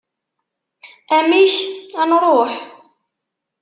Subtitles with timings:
[1.17, 1.55] Amek?
[2.01, 2.51] ad nruḥ?